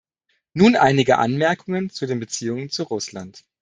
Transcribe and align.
Nun 0.53 0.75
einige 0.75 1.19
Anmerkungen 1.19 1.91
zu 1.91 2.07
den 2.07 2.19
Beziehungen 2.19 2.71
zu 2.71 2.81
Russland. 2.81 3.43